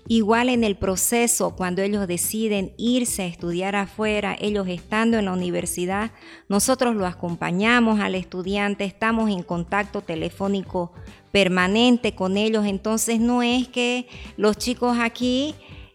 Igual 0.08 0.48
en 0.48 0.64
el 0.64 0.76
proceso, 0.76 1.54
cuando 1.54 1.80
ellos 1.80 2.08
deciden 2.08 2.74
irse 2.76 3.22
a 3.22 3.26
estudiar 3.26 3.76
afuera, 3.76 4.36
ellos 4.40 4.66
estando 4.66 5.16
en 5.16 5.26
la 5.26 5.32
universidad, 5.32 6.10
nosotros 6.48 6.96
lo 6.96 7.06
acompañamos 7.06 8.00
al 8.00 8.16
estudiante, 8.16 8.84
estamos 8.84 9.30
en 9.30 9.44
contacto 9.44 10.00
telefónico 10.00 10.92
permanente 11.30 12.16
con 12.16 12.36
ellos, 12.36 12.66
entonces 12.66 13.20
no 13.20 13.44
es 13.44 13.68
que 13.68 14.08
los 14.36 14.58
chicos 14.58 14.98
aquí 15.00 15.54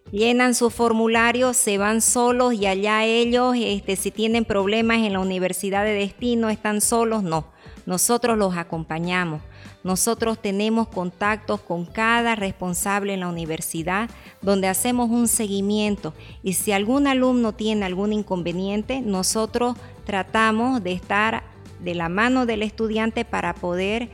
llenan 0.10 0.56
su 0.56 0.70
formulario, 0.70 1.54
se 1.54 1.78
van 1.78 2.00
solos 2.00 2.54
y 2.54 2.66
allá 2.66 3.04
ellos, 3.04 3.58
este, 3.60 3.98
si 3.98 4.10
tienen 4.10 4.46
problemas 4.46 5.00
en 5.00 5.14
la 5.14 5.20
universidad 5.20 5.84
de 5.84 5.94
destino, 5.94 6.50
están 6.50 6.80
solos, 6.80 7.24
no 7.24 7.59
nosotros 7.90 8.38
los 8.38 8.56
acompañamos. 8.56 9.42
Nosotros 9.84 10.40
tenemos 10.40 10.90
contactos 10.90 11.60
con 11.60 11.86
cada 11.88 12.36
responsable 12.36 13.16
en 13.16 13.22
la 13.22 13.30
universidad 13.30 14.12
donde 14.44 14.68
hacemos 14.68 15.10
un 15.10 15.28
seguimiento 15.28 16.14
y 16.44 16.54
si 16.54 16.72
algún 16.72 17.08
alumno 17.08 17.54
tiene 17.54 17.88
algún 17.88 18.14
inconveniente, 18.14 19.02
nosotros 19.02 19.76
tratamos 20.06 20.84
de 20.84 20.92
estar 20.92 21.42
de 21.80 21.96
la 21.96 22.10
mano 22.10 22.46
del 22.46 22.62
estudiante 22.62 23.26
para 23.26 23.56
poder, 23.56 24.10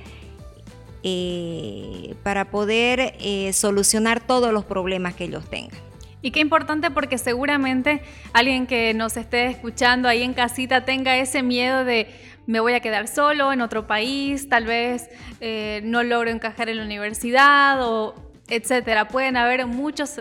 eh, 1.03 2.15
para 2.24 2.46
poder 2.46 3.17
eh, 3.20 3.51
solucionar 3.51 4.25
todos 4.25 4.53
los 4.53 4.63
problemas 4.63 5.15
que 5.15 5.25
ellos 5.25 5.50
tengan. 5.50 5.82
Y 6.22 6.32
qué 6.32 6.39
importante 6.39 6.89
porque 6.91 7.17
seguramente 7.17 8.01
alguien 8.32 8.67
que 8.67 8.94
nos 8.94 9.17
esté 9.17 9.48
escuchando 9.48 10.08
ahí 10.08 10.24
en 10.24 10.34
casita 10.34 10.86
tenga 10.86 11.17
ese 11.17 11.44
miedo 11.44 11.84
de 11.84 12.08
me 12.47 12.59
voy 12.59 12.73
a 12.73 12.79
quedar 12.79 13.07
solo 13.07 13.51
en 13.51 13.61
otro 13.61 13.87
país, 13.87 14.49
tal 14.49 14.65
vez 14.65 15.09
eh, 15.41 15.81
no 15.83 16.03
logro 16.03 16.29
encajar 16.29 16.69
en 16.69 16.77
la 16.77 16.83
universidad 16.83 17.79
o 17.81 18.15
etcétera. 18.47 19.07
Pueden 19.07 19.37
haber 19.37 19.65
muchas 19.65 20.19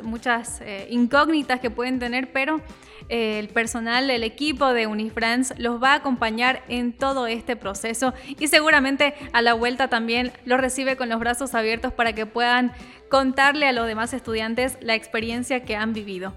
eh, 0.63 0.87
incógnitas 0.91 1.61
que 1.61 1.71
pueden 1.71 1.99
tener, 1.99 2.33
pero 2.33 2.61
eh, 3.09 3.39
el 3.39 3.49
personal, 3.49 4.11
el 4.11 4.23
equipo 4.23 4.73
de 4.73 4.87
Unifrance 4.87 5.55
los 5.59 5.83
va 5.83 5.93
a 5.93 5.97
acompañar 5.97 6.63
en 6.69 6.93
todo 6.93 7.27
este 7.27 7.57
proceso 7.57 8.15
y 8.39 8.49
seguramente 8.49 9.15
a 9.33 9.43
la 9.43 9.55
vuelta 9.55 9.89
también 9.89 10.33
los 10.45 10.61
recibe 10.61 10.97
con 10.97 11.09
los 11.09 11.21
brazos 11.21 11.55
abiertos 11.55 11.93
para 11.93 12.15
que 12.15 12.27
puedan 12.27 12.73
contarle 13.11 13.69
a 13.69 13.73
los 13.73 13.87
demás 13.87 14.15
estudiantes 14.15 14.79
la 14.81 14.95
experiencia 14.95 15.65
que 15.65 15.77
han 15.77 15.93
vivido. 15.93 16.35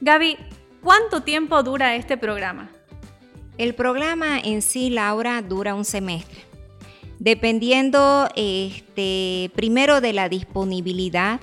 Gaby, 0.00 0.38
¿cuánto 0.82 1.22
tiempo 1.22 1.62
dura 1.62 1.94
este 1.94 2.16
programa? 2.16 2.70
El 3.60 3.74
programa 3.74 4.38
en 4.38 4.62
sí, 4.62 4.88
Laura, 4.88 5.42
dura 5.42 5.74
un 5.74 5.84
semestre. 5.84 6.40
Dependiendo 7.18 8.26
este, 8.34 9.50
primero 9.54 10.00
de 10.00 10.14
la 10.14 10.30
disponibilidad 10.30 11.40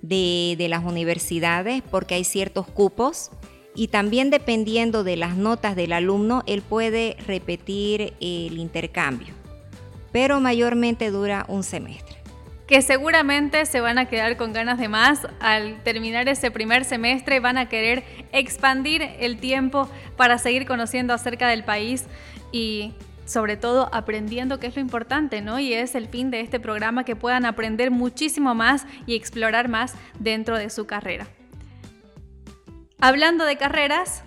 de, 0.00 0.56
las 0.70 0.82
universidades, 0.82 1.82
porque 1.90 2.14
hay 2.14 2.24
ciertos 2.24 2.66
cupos, 2.66 3.32
y 3.74 3.88
también 3.88 4.30
dependiendo 4.30 5.04
de 5.04 5.18
las 5.18 5.36
notas 5.36 5.76
del 5.76 5.92
alumno, 5.92 6.42
él 6.46 6.62
puede 6.62 7.18
repetir 7.26 8.14
el 8.18 8.56
intercambio, 8.56 9.34
pero 10.12 10.40
mayormente 10.40 11.10
dura 11.10 11.44
un 11.50 11.64
semestre 11.64 12.16
que 12.66 12.82
seguramente 12.82 13.64
se 13.64 13.80
van 13.80 13.98
a 13.98 14.06
quedar 14.06 14.36
con 14.36 14.52
ganas 14.52 14.78
de 14.78 14.88
más 14.88 15.26
al 15.40 15.82
terminar 15.84 16.28
ese 16.28 16.50
primer 16.50 16.84
semestre, 16.84 17.38
van 17.40 17.58
a 17.58 17.68
querer 17.68 18.04
expandir 18.32 19.02
el 19.20 19.38
tiempo 19.38 19.88
para 20.16 20.38
seguir 20.38 20.66
conociendo 20.66 21.14
acerca 21.14 21.48
del 21.48 21.64
país 21.64 22.06
y 22.50 22.94
sobre 23.24 23.56
todo 23.56 23.88
aprendiendo 23.92 24.58
qué 24.58 24.68
es 24.68 24.76
lo 24.76 24.80
importante, 24.80 25.42
¿no? 25.42 25.58
Y 25.58 25.74
es 25.74 25.94
el 25.94 26.08
fin 26.08 26.30
de 26.30 26.40
este 26.40 26.60
programa 26.60 27.04
que 27.04 27.16
puedan 27.16 27.44
aprender 27.44 27.90
muchísimo 27.90 28.54
más 28.54 28.86
y 29.06 29.14
explorar 29.16 29.68
más 29.68 29.94
dentro 30.18 30.56
de 30.56 30.70
su 30.70 30.86
carrera. 30.86 31.26
Hablando 32.98 33.44
de 33.44 33.56
carreras, 33.56 34.24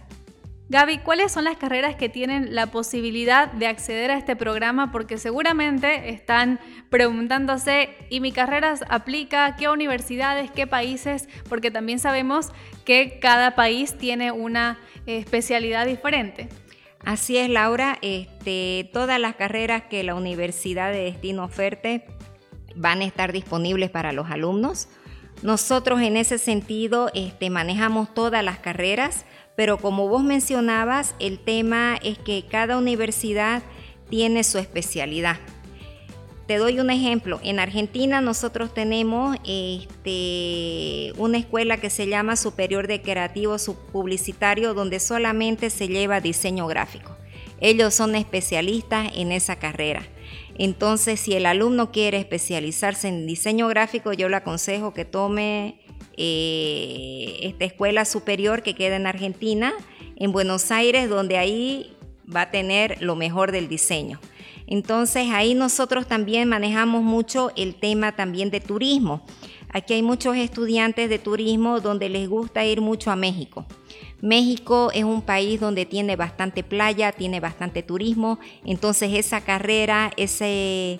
Gaby, 0.69 0.99
¿cuáles 0.99 1.31
son 1.31 1.45
las 1.45 1.57
carreras 1.57 1.95
que 1.95 2.09
tienen 2.09 2.53
la 2.53 2.67
posibilidad 2.67 3.51
de 3.51 3.65
acceder 3.65 4.11
a 4.11 4.17
este 4.19 4.35
programa? 4.35 4.91
Porque 4.91 5.17
seguramente 5.17 6.09
están 6.09 6.59
preguntándose, 6.91 7.89
¿y 8.11 8.19
mi 8.19 8.31
carrera 8.31 8.75
aplica? 8.87 9.55
¿Qué 9.55 9.67
universidades? 9.67 10.51
¿Qué 10.51 10.67
países? 10.67 11.27
Porque 11.49 11.71
también 11.71 11.97
sabemos 11.97 12.49
que 12.85 13.17
cada 13.19 13.55
país 13.55 13.97
tiene 13.97 14.31
una 14.31 14.77
especialidad 15.07 15.87
diferente. 15.87 16.49
Así 17.03 17.37
es, 17.37 17.49
Laura. 17.49 17.97
Este, 18.03 18.91
todas 18.93 19.19
las 19.19 19.33
carreras 19.37 19.85
que 19.89 20.03
la 20.03 20.13
Universidad 20.13 20.91
de 20.91 21.05
Destino 21.05 21.45
oferte 21.45 22.05
van 22.75 23.01
a 23.01 23.05
estar 23.05 23.31
disponibles 23.31 23.89
para 23.89 24.11
los 24.11 24.29
alumnos. 24.29 24.87
Nosotros 25.41 26.01
en 26.01 26.15
ese 26.15 26.37
sentido 26.37 27.09
este, 27.15 27.49
manejamos 27.49 28.13
todas 28.13 28.43
las 28.43 28.59
carreras 28.59 29.25
pero 29.59 29.77
como 29.77 30.07
vos 30.07 30.23
mencionabas, 30.23 31.15
el 31.19 31.37
tema 31.37 31.99
es 32.01 32.17
que 32.17 32.45
cada 32.49 32.77
universidad 32.77 33.61
tiene 34.09 34.45
su 34.45 34.57
especialidad. 34.57 35.35
Te 36.47 36.55
doy 36.55 36.79
un 36.79 36.89
ejemplo. 36.89 37.41
En 37.43 37.59
Argentina 37.59 38.21
nosotros 38.21 38.73
tenemos 38.73 39.35
este, 39.45 41.11
una 41.17 41.39
escuela 41.39 41.75
que 41.75 41.89
se 41.89 42.07
llama 42.07 42.37
Superior 42.37 42.87
de 42.87 43.01
Creativo 43.01 43.57
Publicitario, 43.91 44.73
donde 44.73 45.01
solamente 45.01 45.69
se 45.69 45.89
lleva 45.89 46.21
diseño 46.21 46.65
gráfico. 46.65 47.17
Ellos 47.59 47.93
son 47.93 48.15
especialistas 48.15 49.11
en 49.13 49.33
esa 49.33 49.57
carrera. 49.57 50.03
Entonces, 50.57 51.19
si 51.19 51.33
el 51.33 51.45
alumno 51.45 51.91
quiere 51.91 52.17
especializarse 52.17 53.09
en 53.09 53.27
diseño 53.27 53.67
gráfico, 53.67 54.13
yo 54.13 54.29
le 54.29 54.37
aconsejo 54.37 54.93
que 54.93 55.03
tome 55.03 55.81
eh, 56.21 57.39
esta 57.43 57.63
escuela 57.63 58.03
superior 58.03 58.61
que 58.61 58.75
queda 58.75 58.97
en 58.97 59.07
Argentina, 59.07 59.73
en 60.17 60.33
Buenos 60.33 60.69
Aires, 60.69 61.09
donde 61.09 61.37
ahí 61.37 61.93
va 62.35 62.41
a 62.41 62.51
tener 62.51 63.01
lo 63.01 63.15
mejor 63.15 63.53
del 63.53 63.69
diseño. 63.69 64.19
Entonces 64.67 65.29
ahí 65.31 65.55
nosotros 65.55 66.07
también 66.07 66.49
manejamos 66.49 67.03
mucho 67.03 67.53
el 67.55 67.73
tema 67.73 68.17
también 68.17 68.51
de 68.51 68.59
turismo. 68.59 69.25
Aquí 69.69 69.93
hay 69.93 70.03
muchos 70.03 70.35
estudiantes 70.35 71.09
de 71.09 71.19
turismo 71.19 71.79
donde 71.79 72.09
les 72.09 72.27
gusta 72.27 72.65
ir 72.65 72.81
mucho 72.81 73.11
a 73.11 73.15
México. 73.15 73.65
México 74.19 74.91
es 74.93 75.05
un 75.05 75.21
país 75.21 75.61
donde 75.61 75.85
tiene 75.85 76.17
bastante 76.17 76.63
playa, 76.63 77.13
tiene 77.13 77.39
bastante 77.39 77.81
turismo, 77.81 78.39
entonces 78.65 79.13
esa 79.13 79.39
carrera, 79.39 80.11
ese, 80.17 80.99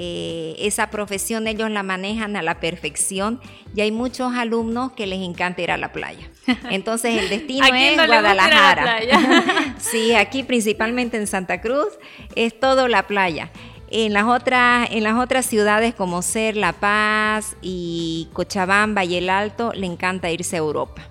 eh, 0.00 0.54
esa 0.60 0.90
profesión 0.90 1.48
ellos 1.48 1.68
la 1.72 1.82
manejan 1.82 2.36
a 2.36 2.42
la 2.42 2.60
perfección 2.60 3.40
y 3.74 3.80
hay 3.80 3.90
muchos 3.90 4.32
alumnos 4.32 4.92
que 4.92 5.08
les 5.08 5.20
encanta 5.20 5.60
ir 5.60 5.72
a 5.72 5.76
la 5.76 5.90
playa. 5.90 6.30
Entonces 6.70 7.20
el 7.20 7.28
destino 7.28 7.66
es 7.66 7.96
Guadalajara. 7.96 9.74
sí, 9.78 10.14
aquí 10.14 10.44
principalmente 10.44 11.16
en 11.16 11.26
Santa 11.26 11.60
Cruz 11.60 11.88
es 12.36 12.58
todo 12.60 12.86
la 12.86 13.08
playa. 13.08 13.50
En 13.90 14.12
las, 14.12 14.24
otras, 14.24 14.88
en 14.92 15.02
las 15.02 15.18
otras 15.18 15.46
ciudades 15.46 15.94
como 15.94 16.22
Ser, 16.22 16.56
La 16.56 16.74
Paz 16.74 17.56
y 17.60 18.28
Cochabamba 18.34 19.04
y 19.04 19.16
El 19.16 19.28
Alto 19.30 19.72
le 19.74 19.86
encanta 19.86 20.30
irse 20.30 20.54
a 20.54 20.58
Europa 20.60 21.08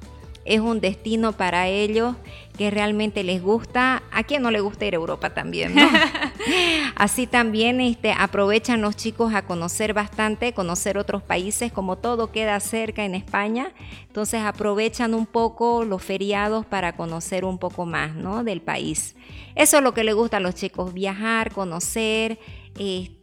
es 0.48 0.62
un 0.62 0.80
destino 0.80 1.34
para 1.34 1.68
ellos 1.68 2.16
que 2.58 2.72
realmente 2.72 3.24
les 3.24 3.42
gusta. 3.42 4.04
¿A 4.12 4.24
quién 4.24 4.42
no 4.42 4.52
le 4.52 4.60
gusta 4.60 4.86
ir 4.86 4.94
a 4.94 4.98
Europa 4.98 5.34
también? 5.34 5.76
Así 6.96 7.28
también 7.28 7.80
este, 7.80 8.12
aprovechan 8.12 8.82
los 8.82 8.96
chicos 8.96 9.34
a 9.34 9.44
conocer 9.44 9.94
bastante, 9.94 10.54
conocer 10.54 10.98
otros 10.98 11.22
países, 11.22 11.72
como 11.72 11.98
todo 11.98 12.32
queda 12.32 12.60
cerca 12.60 13.06
en 13.06 13.16
España. 13.16 13.72
Entonces 14.08 14.42
aprovechan 14.42 15.14
un 15.14 15.26
poco 15.26 15.86
los 15.86 16.04
feriados 16.04 16.66
para 16.66 16.96
conocer 16.96 17.46
un 17.46 17.60
poco 17.60 17.86
más 17.86 18.16
¿no? 18.16 18.44
del 18.44 18.62
país. 18.62 19.16
Eso 19.56 19.78
es 19.78 19.84
lo 19.84 19.94
que 19.94 20.04
le 20.04 20.14
gusta 20.14 20.38
a 20.38 20.40
los 20.40 20.56
chicos, 20.56 20.94
viajar, 20.94 21.54
conocer. 21.54 22.40
Este, 22.80 23.17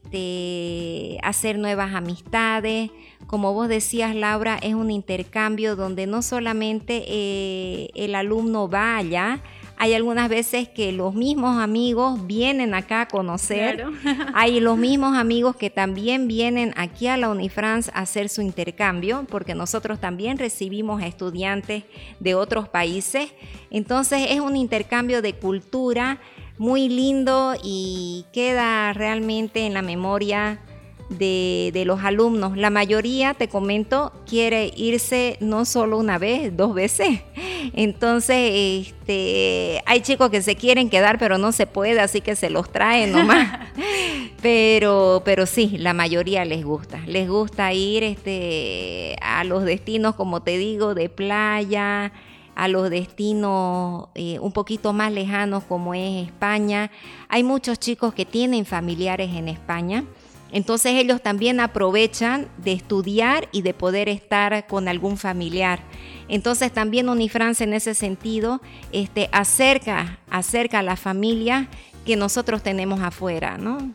hacer 1.22 1.58
nuevas 1.58 1.94
amistades. 1.94 2.90
Como 3.26 3.52
vos 3.54 3.68
decías, 3.68 4.14
Laura, 4.14 4.58
es 4.62 4.74
un 4.74 4.90
intercambio 4.90 5.76
donde 5.76 6.06
no 6.06 6.22
solamente 6.22 7.04
eh, 7.06 7.88
el 7.94 8.14
alumno 8.14 8.68
vaya, 8.68 9.42
hay 9.76 9.92
algunas 9.94 10.28
veces 10.28 10.68
que 10.68 10.92
los 10.92 11.14
mismos 11.14 11.60
amigos 11.60 12.26
vienen 12.26 12.74
acá 12.74 13.02
a 13.02 13.08
conocer. 13.08 13.84
Hay 14.34 14.60
los 14.60 14.78
mismos 14.78 15.16
amigos 15.16 15.56
que 15.56 15.68
también 15.68 16.28
vienen 16.28 16.72
aquí 16.76 17.08
a 17.08 17.16
la 17.16 17.28
Unifrance 17.28 17.90
a 17.92 18.00
hacer 18.00 18.28
su 18.28 18.40
intercambio, 18.40 19.26
porque 19.28 19.54
nosotros 19.54 20.00
también 20.00 20.38
recibimos 20.38 21.02
estudiantes 21.02 21.84
de 22.20 22.34
otros 22.34 22.68
países. 22.68 23.32
Entonces 23.70 24.28
es 24.30 24.40
un 24.40 24.56
intercambio 24.56 25.22
de 25.22 25.34
cultura 25.34 26.20
muy 26.58 26.88
lindo 26.88 27.54
y 27.62 28.26
queda 28.32 28.92
realmente 28.92 29.66
en 29.66 29.74
la 29.74 29.82
memoria 29.82 30.60
de, 31.08 31.82
los 31.86 32.02
alumnos. 32.02 32.56
La 32.56 32.70
mayoría, 32.70 33.34
te 33.34 33.48
comento, 33.48 34.12
quiere 34.26 34.72
irse 34.76 35.36
no 35.40 35.64
solo 35.64 35.98
una 35.98 36.18
vez, 36.18 36.56
dos 36.56 36.74
veces. 36.74 37.20
Entonces, 37.74 38.86
este, 38.88 39.80
hay 39.86 40.00
chicos 40.00 40.30
que 40.30 40.42
se 40.42 40.56
quieren 40.56 40.90
quedar, 40.90 41.18
pero 41.18 41.38
no 41.38 41.52
se 41.52 41.66
puede, 41.66 42.00
así 42.00 42.20
que 42.20 42.36
se 42.36 42.50
los 42.50 42.70
traen 42.70 43.12
nomás. 43.12 43.60
pero, 44.42 45.22
pero 45.24 45.46
sí, 45.46 45.76
la 45.78 45.92
mayoría 45.92 46.44
les 46.44 46.64
gusta. 46.64 47.00
Les 47.06 47.28
gusta 47.28 47.72
ir 47.72 48.02
este, 48.02 49.16
a 49.20 49.44
los 49.44 49.64
destinos, 49.64 50.14
como 50.14 50.42
te 50.42 50.58
digo, 50.58 50.94
de 50.94 51.08
playa 51.08 52.12
a 52.54 52.68
los 52.68 52.90
destinos 52.90 54.08
eh, 54.14 54.38
un 54.40 54.52
poquito 54.52 54.92
más 54.92 55.12
lejanos 55.12 55.64
como 55.64 55.94
es 55.94 56.26
España. 56.26 56.90
Hay 57.28 57.42
muchos 57.42 57.78
chicos 57.78 58.14
que 58.14 58.24
tienen 58.24 58.64
familiares 58.64 59.30
en 59.34 59.48
España. 59.48 60.04
Entonces 60.52 60.92
ellos 60.92 61.20
también 61.20 61.58
aprovechan 61.58 62.48
de 62.58 62.72
estudiar 62.72 63.48
y 63.50 63.62
de 63.62 63.74
poder 63.74 64.08
estar 64.08 64.66
con 64.68 64.86
algún 64.86 65.16
familiar. 65.16 65.80
Entonces 66.28 66.72
también 66.72 67.08
Unifrance 67.08 67.64
en 67.64 67.74
ese 67.74 67.94
sentido 67.94 68.60
este, 68.92 69.28
acerca, 69.32 70.20
acerca 70.30 70.78
a 70.78 70.82
la 70.82 70.96
familia 70.96 71.68
que 72.06 72.16
nosotros 72.16 72.62
tenemos 72.62 73.00
afuera, 73.00 73.58
¿no? 73.58 73.92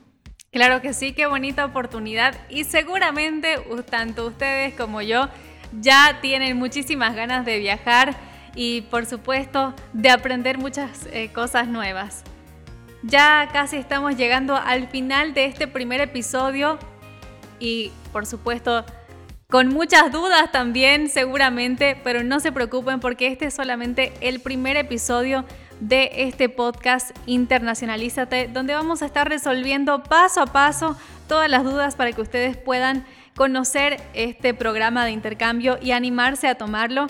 Claro 0.51 0.81
que 0.81 0.93
sí, 0.93 1.13
qué 1.13 1.27
bonita 1.27 1.63
oportunidad 1.63 2.35
y 2.49 2.63
seguramente 2.63 3.59
tanto 3.89 4.25
ustedes 4.25 4.73
como 4.73 5.01
yo 5.01 5.29
ya 5.79 6.17
tienen 6.21 6.57
muchísimas 6.57 7.15
ganas 7.15 7.45
de 7.45 7.59
viajar 7.59 8.15
y 8.55 8.81
por 8.81 9.05
supuesto 9.05 9.73
de 9.93 10.09
aprender 10.09 10.57
muchas 10.57 11.07
eh, 11.11 11.31
cosas 11.31 11.67
nuevas. 11.67 12.23
Ya 13.03 13.47
casi 13.53 13.77
estamos 13.77 14.17
llegando 14.17 14.55
al 14.55 14.87
final 14.87 15.33
de 15.33 15.45
este 15.45 15.67
primer 15.67 16.01
episodio 16.01 16.77
y 17.59 17.91
por 18.11 18.25
supuesto 18.25 18.85
con 19.49 19.69
muchas 19.69 20.11
dudas 20.11 20.51
también 20.51 21.09
seguramente, 21.09 21.99
pero 22.03 22.23
no 22.23 22.39
se 22.39 22.51
preocupen 22.51 22.99
porque 22.99 23.27
este 23.27 23.45
es 23.45 23.53
solamente 23.53 24.13
el 24.21 24.41
primer 24.41 24.77
episodio 24.77 25.45
de 25.79 26.11
este 26.13 26.49
podcast 26.49 27.17
Internacionalízate, 27.25 28.47
donde 28.47 28.73
vamos 28.75 29.01
a 29.01 29.05
estar 29.05 29.27
resolviendo 29.27 30.03
paso 30.03 30.41
a 30.41 30.47
paso 30.47 30.97
todas 31.27 31.49
las 31.49 31.63
dudas 31.63 31.95
para 31.95 32.11
que 32.11 32.21
ustedes 32.21 32.57
puedan 32.57 33.05
conocer 33.35 34.01
este 34.13 34.53
programa 34.53 35.05
de 35.05 35.11
intercambio 35.11 35.79
y 35.81 35.91
animarse 35.91 36.47
a 36.47 36.55
tomarlo. 36.55 37.07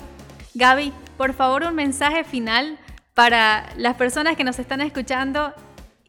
Gaby, 0.53 0.93
por 1.19 1.33
favor, 1.33 1.63
un 1.63 1.75
mensaje 1.75 2.23
final 2.23 2.79
para 3.13 3.73
las 3.75 3.97
personas 3.97 4.37
que 4.37 4.45
nos 4.45 4.57
están 4.57 4.79
escuchando 4.79 5.53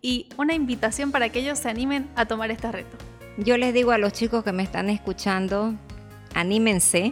y 0.00 0.28
una 0.36 0.54
invitación 0.54 1.10
para 1.10 1.30
que 1.30 1.40
ellos 1.40 1.58
se 1.58 1.68
animen 1.68 2.08
a 2.14 2.26
tomar 2.26 2.52
este 2.52 2.70
reto. 2.70 2.96
Yo 3.36 3.56
les 3.56 3.74
digo 3.74 3.90
a 3.90 3.98
los 3.98 4.12
chicos 4.12 4.44
que 4.44 4.52
me 4.52 4.62
están 4.62 4.88
escuchando, 4.88 5.74
anímense. 6.32 7.10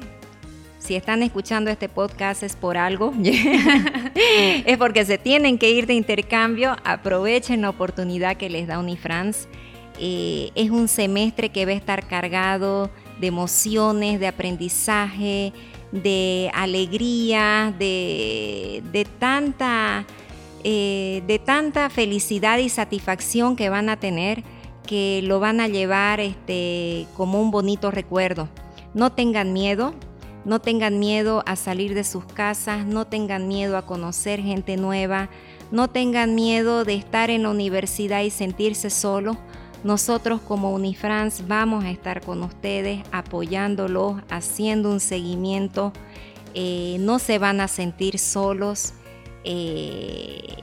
Si 0.79 0.95
están 0.95 1.25
escuchando 1.25 1.73
este 1.73 1.89
podcast 1.89 2.45
es 2.45 2.55
por 2.55 2.77
algo, 2.77 3.13
es 4.15 4.79
porque 4.79 5.05
se 5.05 5.19
tienen 5.19 5.59
que 5.59 5.73
ir 5.73 5.89
de 5.89 5.95
intercambio, 5.95 6.77
aprovechen 6.85 7.63
la 7.63 7.71
oportunidad 7.71 8.37
que 8.37 8.49
les 8.49 8.69
da 8.69 8.79
Unifrance. 8.79 9.49
Eh, 9.99 10.53
es 10.55 10.71
un 10.71 10.87
semestre 10.87 11.49
que 11.49 11.67
va 11.67 11.73
a 11.73 11.75
estar 11.75 12.07
cargado 12.07 12.93
de 13.21 13.27
emociones, 13.27 14.21
de 14.21 14.29
aprendizaje, 14.29 15.53
de 15.93 16.51
alegría, 16.55 17.75
de, 17.79 18.83
de 18.93 19.05
tanta 19.05 20.07
eh, 20.65 21.23
de 21.29 21.39
tanta 21.39 21.89
felicidad 21.89 22.59
y 22.59 22.69
satisfacción 22.69 23.55
que 23.55 23.69
van 23.69 23.89
a 23.89 23.97
tener 23.97 24.43
que 24.89 25.21
lo 25.23 25.39
van 25.39 25.61
a 25.61 25.69
llevar 25.69 26.19
este, 26.19 27.07
como 27.17 27.41
un 27.41 27.51
bonito 27.53 27.91
recuerdo. 27.91 28.49
No 28.93 29.13
tengan 29.13 29.53
miedo, 29.53 29.95
no 30.45 30.61
tengan 30.61 30.99
miedo 30.99 31.45
a 31.47 31.55
salir 31.57 31.95
de 31.95 32.03
sus 32.03 32.25
casas, 32.25 32.87
no 32.87 33.07
tengan 33.07 33.47
miedo 33.47 33.77
a 33.77 33.87
conocer 33.87 34.41
gente 34.41 34.77
nueva, 34.77 35.29
no 35.71 35.89
tengan 35.89 36.35
miedo 36.35 36.85
de 36.85 36.95
estar 36.95 37.31
en 37.31 37.45
la 37.45 37.51
universidad 37.51 38.23
y 38.23 38.31
sentirse 38.31 38.91
solos. 38.91 39.37
Nosotros 39.85 40.41
como 40.41 40.73
Unifrance 40.73 41.43
vamos 41.47 41.85
a 41.85 41.91
estar 41.91 42.21
con 42.21 42.43
ustedes 42.43 43.01
apoyándolos, 43.13 44.17
haciendo 44.29 44.91
un 44.91 45.01
seguimiento. 45.01 45.93
Eh, 46.55 46.97
no 47.01 47.19
se 47.19 47.39
van 47.39 47.61
a 47.61 47.69
sentir 47.69 48.19
solos. 48.19 48.93
Eh, 49.45 50.57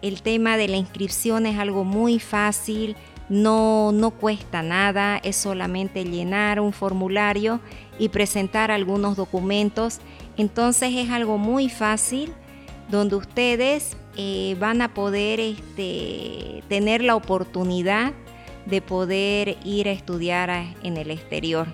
el 0.00 0.22
tema 0.22 0.56
de 0.56 0.68
la 0.68 0.76
inscripción 0.76 1.46
es 1.46 1.58
algo 1.58 1.84
muy 1.84 2.18
fácil, 2.18 2.96
no, 3.28 3.92
no 3.92 4.10
cuesta 4.10 4.62
nada, 4.62 5.18
es 5.18 5.36
solamente 5.36 6.04
llenar 6.04 6.58
un 6.58 6.72
formulario 6.72 7.60
y 7.98 8.08
presentar 8.08 8.70
algunos 8.70 9.16
documentos. 9.16 10.00
Entonces 10.36 10.94
es 10.94 11.10
algo 11.10 11.38
muy 11.38 11.68
fácil 11.68 12.32
donde 12.90 13.16
ustedes 13.16 13.96
eh, 14.16 14.56
van 14.58 14.82
a 14.82 14.92
poder 14.92 15.40
este, 15.40 16.62
tener 16.68 17.02
la 17.02 17.16
oportunidad 17.16 18.12
de 18.66 18.80
poder 18.80 19.56
ir 19.64 19.88
a 19.88 19.92
estudiar 19.92 20.50
en 20.82 20.96
el 20.96 21.10
exterior. 21.10 21.66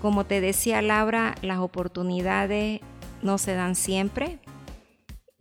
Como 0.00 0.24
te 0.24 0.40
decía 0.40 0.82
Laura, 0.82 1.34
las 1.42 1.58
oportunidades 1.58 2.80
no 3.22 3.38
se 3.38 3.54
dan 3.54 3.74
siempre, 3.74 4.40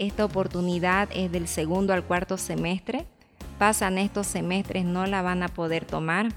esta 0.01 0.25
oportunidad 0.25 1.09
es 1.13 1.31
del 1.31 1.47
segundo 1.47 1.93
al 1.93 2.03
cuarto 2.03 2.35
semestre. 2.35 3.05
Pasan 3.59 3.99
estos 3.99 4.25
semestres, 4.25 4.83
no 4.83 5.05
la 5.05 5.21
van 5.21 5.43
a 5.43 5.47
poder 5.47 5.85
tomar. 5.85 6.29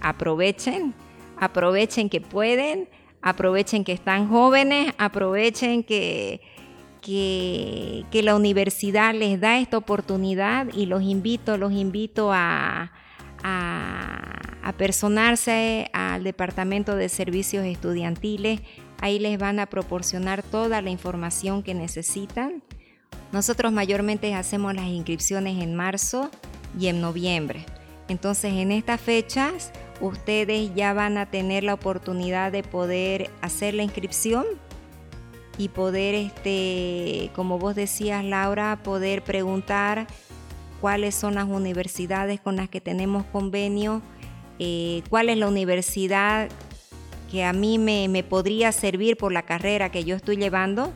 Aprovechen, 0.00 0.94
aprovechen 1.38 2.08
que 2.08 2.22
pueden, 2.22 2.88
aprovechen 3.20 3.84
que 3.84 3.92
están 3.92 4.30
jóvenes, 4.30 4.94
aprovechen 4.96 5.84
que, 5.84 6.40
que, 7.02 8.06
que 8.10 8.22
la 8.22 8.34
universidad 8.34 9.12
les 9.12 9.38
da 9.38 9.58
esta 9.58 9.76
oportunidad 9.76 10.68
y 10.72 10.86
los 10.86 11.02
invito, 11.02 11.58
los 11.58 11.72
invito 11.72 12.32
a, 12.32 12.92
a, 13.42 14.38
personarse 14.78 15.90
al 15.92 16.24
Departamento 16.24 16.96
de 16.96 17.08
Servicios 17.08 17.64
Estudiantiles. 17.66 18.60
Ahí 19.00 19.18
les 19.18 19.38
van 19.38 19.60
a 19.60 19.66
proporcionar 19.66 20.42
toda 20.42 20.80
la 20.80 20.90
información 20.90 21.62
que 21.62 21.74
necesitan. 21.74 22.62
Nosotros 23.32 23.70
mayormente 23.70 24.34
hacemos 24.34 24.74
las 24.74 24.86
inscripciones 24.86 25.62
en 25.62 25.74
marzo 25.74 26.30
y 26.78 26.86
en 26.86 27.00
noviembre. 27.00 27.66
Entonces 28.08 28.54
en 28.54 28.72
estas 28.72 29.00
fechas 29.00 29.72
ustedes 30.00 30.74
ya 30.74 30.92
van 30.94 31.18
a 31.18 31.30
tener 31.30 31.64
la 31.64 31.74
oportunidad 31.74 32.50
de 32.50 32.62
poder 32.62 33.30
hacer 33.40 33.74
la 33.74 33.82
inscripción 33.82 34.44
y 35.58 35.68
poder, 35.68 36.14
este, 36.14 37.30
como 37.34 37.58
vos 37.58 37.74
decías 37.74 38.24
Laura, 38.24 38.80
poder 38.82 39.22
preguntar 39.22 40.06
cuáles 40.82 41.14
son 41.14 41.36
las 41.36 41.44
universidades 41.44 42.40
con 42.40 42.56
las 42.56 42.68
que 42.68 42.80
tenemos 42.80 43.24
convenio, 43.26 44.02
eh, 44.58 45.04
cuál 45.08 45.28
es 45.28 45.38
la 45.38 45.46
universidad 45.46 46.48
que 47.30 47.44
a 47.44 47.52
mí 47.52 47.78
me, 47.78 48.08
me, 48.08 48.24
podría 48.24 48.72
servir 48.72 49.16
por 49.16 49.30
la 49.30 49.42
carrera 49.42 49.92
que 49.92 50.02
yo 50.02 50.16
estoy 50.16 50.36
llevando. 50.36 50.92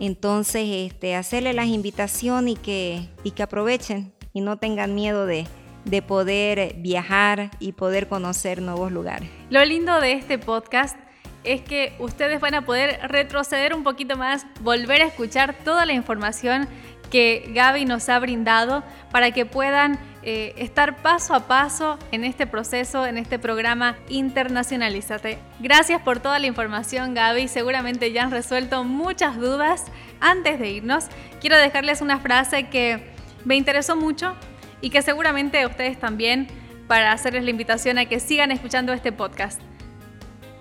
Entonces, 0.00 0.64
este, 0.68 1.14
hacerle 1.14 1.52
las 1.52 1.68
invitaciones 1.68 2.54
y 2.54 2.56
que, 2.56 3.08
y 3.22 3.30
que 3.30 3.44
aprovechen 3.44 4.12
y 4.32 4.40
no 4.40 4.56
tengan 4.56 4.96
miedo 4.96 5.24
de, 5.24 5.46
de 5.84 6.02
poder 6.02 6.74
viajar 6.78 7.52
y 7.60 7.72
poder 7.72 8.08
conocer 8.08 8.60
nuevos 8.60 8.90
lugares. 8.90 9.30
Lo 9.50 9.64
lindo 9.64 10.00
de 10.00 10.14
este 10.14 10.36
podcast 10.36 10.98
es 11.44 11.60
que 11.60 11.94
ustedes 12.00 12.40
van 12.40 12.54
a 12.54 12.66
poder 12.66 12.98
retroceder 13.08 13.72
un 13.72 13.84
poquito 13.84 14.16
más, 14.16 14.46
volver 14.62 15.02
a 15.02 15.06
escuchar 15.06 15.54
toda 15.64 15.86
la 15.86 15.92
información 15.92 16.68
que 17.12 17.50
Gaby 17.54 17.84
nos 17.84 18.08
ha 18.08 18.18
brindado 18.18 18.82
para 19.10 19.32
que 19.32 19.44
puedan 19.44 19.98
eh, 20.22 20.54
estar 20.56 21.02
paso 21.02 21.34
a 21.34 21.46
paso 21.46 21.98
en 22.10 22.24
este 22.24 22.46
proceso, 22.46 23.06
en 23.06 23.18
este 23.18 23.38
programa 23.38 23.98
Internacionalízate. 24.08 25.36
Gracias 25.60 26.00
por 26.00 26.20
toda 26.20 26.38
la 26.38 26.46
información, 26.46 27.12
Gaby. 27.12 27.48
Seguramente 27.48 28.12
ya 28.12 28.22
han 28.22 28.30
resuelto 28.30 28.82
muchas 28.82 29.36
dudas. 29.36 29.84
Antes 30.20 30.58
de 30.58 30.70
irnos, 30.70 31.08
quiero 31.38 31.58
dejarles 31.58 32.00
una 32.00 32.18
frase 32.18 32.70
que 32.70 33.10
me 33.44 33.56
interesó 33.56 33.94
mucho 33.94 34.34
y 34.80 34.88
que 34.88 35.02
seguramente 35.02 35.66
ustedes 35.66 36.00
también, 36.00 36.48
para 36.88 37.12
hacerles 37.12 37.44
la 37.44 37.50
invitación 37.50 37.98
a 37.98 38.06
que 38.06 38.20
sigan 38.20 38.50
escuchando 38.52 38.94
este 38.94 39.12
podcast. 39.12 39.60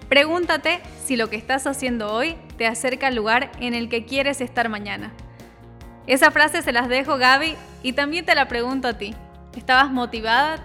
Pregúntate 0.09 0.81
si 1.05 1.15
lo 1.15 1.29
que 1.29 1.37
estás 1.37 1.65
haciendo 1.65 2.11
hoy 2.11 2.35
te 2.57 2.67
acerca 2.67 3.07
al 3.07 3.15
lugar 3.15 3.53
en 3.61 3.73
el 3.73 3.87
que 3.87 4.03
quieres 4.03 4.41
estar 4.41 4.67
mañana. 4.67 5.13
Esa 6.07 6.31
frase 6.31 6.61
se 6.61 6.71
las 6.71 6.89
dejo 6.89 7.17
Gaby 7.17 7.55
y 7.83 7.93
también 7.93 8.25
te 8.25 8.35
la 8.35 8.47
pregunto 8.47 8.87
a 8.87 8.93
ti. 8.97 9.15
¿Estabas 9.55 9.91
motivada? 9.91 10.59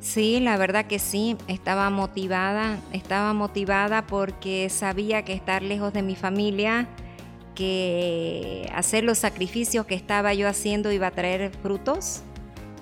Sí, 0.00 0.40
la 0.40 0.56
verdad 0.56 0.86
que 0.86 0.98
sí, 0.98 1.36
estaba 1.48 1.90
motivada, 1.90 2.78
estaba 2.92 3.32
motivada 3.32 4.06
porque 4.06 4.68
sabía 4.70 5.24
que 5.24 5.32
estar 5.32 5.62
lejos 5.62 5.92
de 5.92 6.02
mi 6.02 6.14
familia, 6.14 6.86
que 7.54 8.70
hacer 8.74 9.04
los 9.04 9.18
sacrificios 9.18 9.86
que 9.86 9.94
estaba 9.94 10.32
yo 10.34 10.48
haciendo 10.48 10.92
iba 10.92 11.08
a 11.08 11.10
traer 11.10 11.50
frutos 11.62 12.22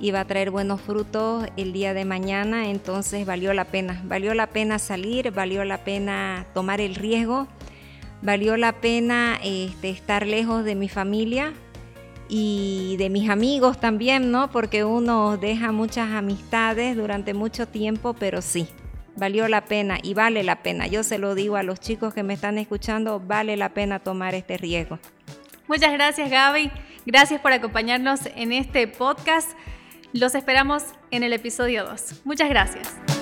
iba 0.01 0.21
a 0.21 0.25
traer 0.25 0.51
buenos 0.51 0.81
frutos 0.81 1.47
el 1.57 1.73
día 1.73 1.95
de 1.95 2.05
mañana, 2.05 2.69
entonces 2.69 3.25
valió 3.27 3.55
la 3.55 3.65
pena, 3.65 4.03
valió 4.05 4.35
la 4.35 4.49
pena 4.49 4.79
salir, 4.79 5.31
valió 5.31 5.65
la 5.65 5.79
pena 5.79 6.47
tomar 6.53 6.81
el 6.81 6.95
riesgo, 6.95 7.47
valió 8.21 8.57
la 8.57 8.73
pena 8.73 9.39
este, 9.43 9.91
estar 9.91 10.27
lejos 10.27 10.65
de 10.65 10.75
mi 10.75 10.89
familia 10.89 11.55
y 12.29 12.97
de 12.99 13.11
mis 13.11 13.29
amigos 13.29 13.81
también, 13.81 14.31
¿no? 14.31 14.51
Porque 14.51 14.85
uno 14.85 15.37
deja 15.37 15.73
muchas 15.73 16.11
amistades 16.11 16.97
durante 16.97 17.35
mucho 17.35 17.69
tiempo, 17.69 18.15
pero 18.15 18.43
sí, 18.43 18.69
valió 19.17 19.49
la 19.49 19.65
pena 19.65 19.99
y 20.03 20.15
vale 20.15 20.43
la 20.43 20.63
pena. 20.63 20.87
Yo 20.87 21.03
se 21.03 21.19
lo 21.19 21.35
digo 21.35 21.57
a 21.57 21.63
los 21.63 21.81
chicos 21.81 22.15
que 22.15 22.23
me 22.23 22.35
están 22.35 22.59
escuchando, 22.59 23.21
vale 23.21 23.57
la 23.57 23.71
pena 23.71 23.99
tomar 23.99 24.35
este 24.35 24.57
riesgo. 24.57 24.99
Muchas 25.67 25.93
gracias 25.93 26.31
Gaby, 26.31 26.71
gracias 27.07 27.41
por 27.41 27.53
acompañarnos 27.53 28.21
en 28.37 28.53
este 28.53 28.87
podcast. 28.87 29.53
Los 30.13 30.35
esperamos 30.35 30.85
en 31.11 31.23
el 31.23 31.33
episodio 31.33 31.85
2. 31.85 32.23
Muchas 32.25 32.49
gracias. 32.49 33.14